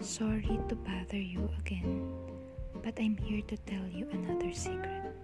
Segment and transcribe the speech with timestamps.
[0.00, 2.10] Sorry to bother you again,
[2.82, 5.14] but I'm here to tell you another secret.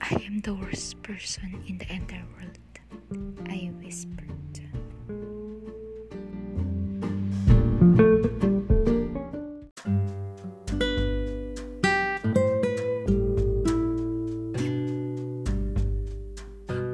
[0.00, 2.58] I am the worst person in the entire world,
[3.48, 4.26] I whispered.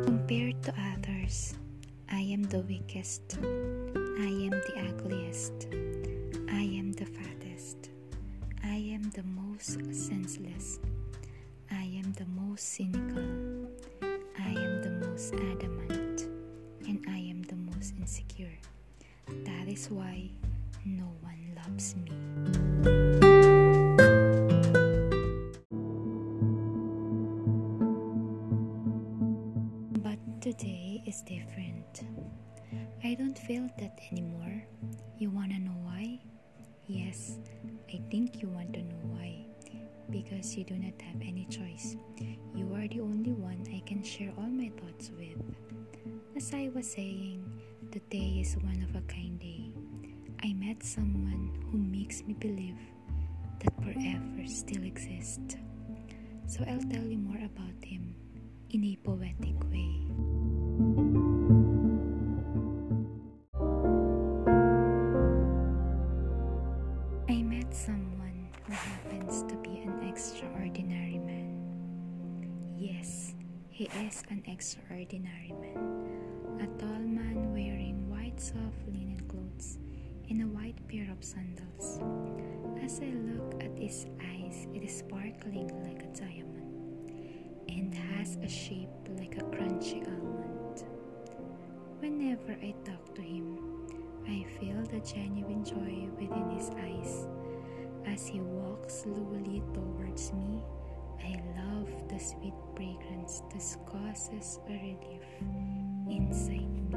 [0.05, 1.55] Compared to others,
[2.11, 3.39] I am the weakest.
[9.16, 10.79] The most senseless.
[11.70, 13.70] I am the most cynical.
[14.38, 16.29] I am the most adamant.
[16.87, 18.59] And I am the most insecure.
[19.47, 20.29] That is why
[20.84, 22.12] no one loves me.
[30.04, 32.02] But today is different.
[33.02, 34.63] I don't feel that anymore.
[35.16, 36.21] You wanna know why?
[36.87, 37.38] Yes,
[37.88, 38.96] I think you want to know.
[40.10, 41.96] Because you do not have any choice.
[42.54, 45.37] You are the only one I can share all my thoughts with.
[46.37, 47.45] As I was saying,
[47.90, 49.71] today is one of a kind day.
[50.43, 52.79] I met someone who makes me believe
[53.60, 55.57] that forever still exists.
[56.46, 58.15] So I'll tell you more about him
[58.70, 61.35] in a poetic way.
[73.77, 76.09] He is an extraordinary man.
[76.62, 79.77] A tall man wearing white soft linen clothes
[80.31, 82.00] and a white pair of sandals.
[82.82, 87.12] As I look at his eyes, it is sparkling like a diamond
[87.69, 90.84] and has a shape like a crunchy almond.
[92.00, 93.59] Whenever I talk to him,
[94.26, 97.26] I feel the genuine joy within his eyes.
[98.06, 100.62] As he walks slowly towards me,
[102.16, 105.27] the sweet fragrance that causes a relief
[106.09, 106.97] inside me.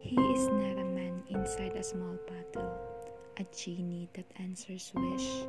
[0.00, 2.72] He is not a man inside a small bottle,
[3.38, 5.46] a genie that answers wish,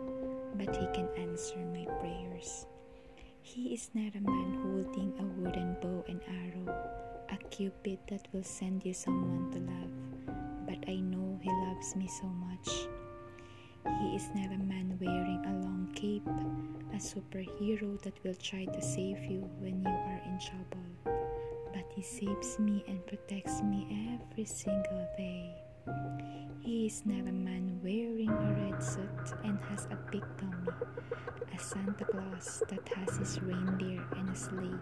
[0.54, 2.68] but he can answer my prayers.
[3.42, 6.76] He is not a man holding a wooden bow and arrow,
[7.32, 10.37] a cupid that will send you someone to love,
[10.88, 12.88] I know he loves me so much.
[14.02, 16.28] He is not a man wearing a long cape,
[16.94, 21.22] a superhero that will try to save you when you are in trouble,
[21.74, 25.56] but he saves me and protects me every single day.
[26.60, 30.74] He is not a man wearing a red suit and has a big tummy,
[31.56, 34.80] a Santa Claus that has his reindeer and a sleigh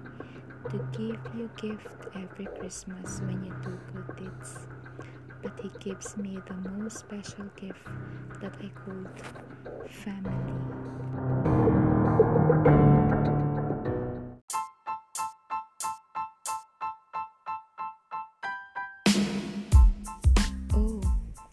[0.72, 4.68] to give you gift every Christmas when you do good deeds.
[5.46, 7.78] But he gives me the most special gift
[8.42, 9.08] that I called
[9.92, 10.54] family.
[20.74, 21.00] Oh,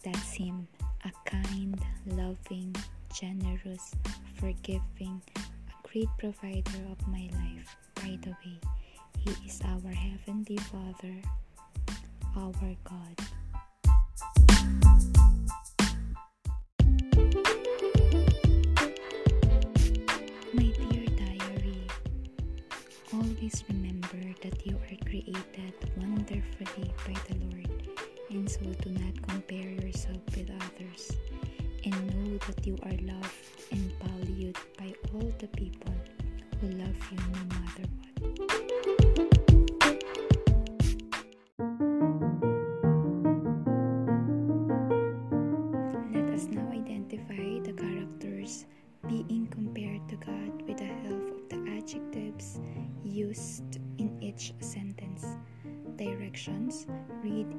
[0.02, 0.66] that's him.
[1.04, 2.74] A kind, loving,
[3.14, 3.94] generous,
[4.36, 7.76] forgiving, a great provider of my life.
[7.96, 8.58] By the way,
[9.18, 11.20] he is our Heavenly Father,
[12.34, 12.52] our
[12.84, 13.41] God.
[23.42, 27.88] Always remember that you are created wonderfully by the Lord,
[28.30, 31.10] and so do not compare yourself with others.
[31.84, 33.34] And know that you are loved
[33.72, 35.92] and valued by all the people
[36.60, 38.01] who love you no matter what.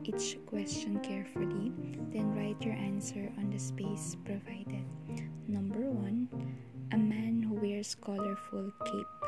[0.03, 1.71] Each question carefully,
[2.11, 4.83] then write your answer on the space provided.
[5.47, 6.27] Number 1
[6.91, 9.23] A man who wears colorful cape.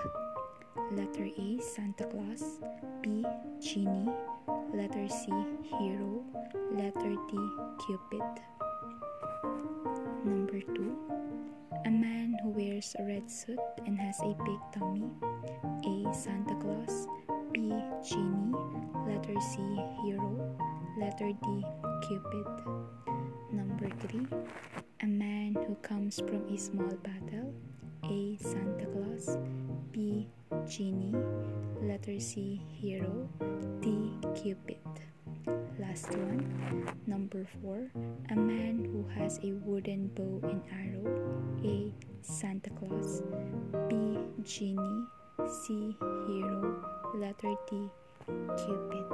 [0.91, 2.59] Letter A Santa Claus.
[3.01, 3.25] B
[3.61, 4.11] Genie.
[4.73, 5.31] Letter C
[5.79, 6.23] Hero.
[6.73, 7.31] Letter D
[7.85, 8.27] Cupid.
[10.25, 10.97] Number 2
[11.85, 15.07] A man who wears a red suit and has a big tummy.
[15.85, 16.13] A.
[16.13, 17.07] Santa Claus.
[17.55, 17.71] B.
[18.03, 18.51] Genie.
[19.07, 19.63] Letter C.
[20.03, 20.43] Hero.
[20.99, 21.63] Letter D.
[22.05, 22.47] Cupid.
[23.49, 24.27] Number 3
[25.03, 27.53] A man who comes from a small battle.
[28.11, 28.35] A.
[28.43, 29.37] Santa Claus.
[29.93, 30.27] B.
[30.67, 31.15] Genie.
[31.81, 32.61] Letter C.
[32.75, 33.29] Hero.
[33.79, 34.11] D.
[34.35, 34.83] Cupid.
[35.79, 36.91] last one.
[37.07, 37.87] Number four,
[38.31, 41.07] a man who has a wooden bow and arrow.
[41.63, 41.93] A.
[42.21, 43.23] Santa Claus.
[43.87, 44.19] B.
[44.43, 45.05] Genie.
[45.47, 45.95] C.
[46.27, 47.04] Hero.
[47.15, 47.89] Letter D.
[48.57, 49.05] Cupid.